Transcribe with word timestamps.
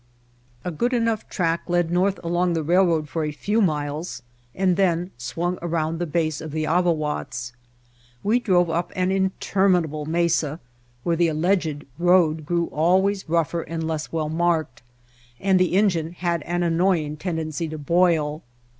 A 0.65 0.71
good 0.71 0.93
enough 0.93 1.29
track 1.29 1.61
led 1.67 1.91
north 1.91 2.19
along 2.23 2.53
the 2.53 2.63
rail 2.63 2.83
road 2.87 3.07
for 3.07 3.23
a 3.23 3.31
few 3.31 3.61
miles 3.61 4.23
and 4.55 4.75
then 4.75 5.11
swung 5.15 5.59
around 5.61 5.99
the 5.99 6.07
base 6.07 6.41
of 6.41 6.49
the 6.49 6.63
Avawatz. 6.63 7.51
We 8.23 8.39
drove 8.39 8.67
up 8.71 8.91
an 8.95 9.11
inter 9.11 9.69
minable 9.69 10.07
mesa 10.07 10.59
where 11.03 11.15
the 11.15 11.27
alleged 11.27 11.85
road 11.99 12.47
grew 12.47 12.71
al 12.73 12.99
ways 12.99 13.29
rougher 13.29 13.61
and 13.61 13.85
less 13.87 14.11
well 14.11 14.27
marked, 14.29 14.81
and 15.39 15.59
the 15.59 15.73
engine 15.77 16.13
had 16.13 16.41
an 16.47 16.63
annoying 16.63 17.15
tendency 17.17 17.67
to 17.69 17.77
boil. 17.77 18.41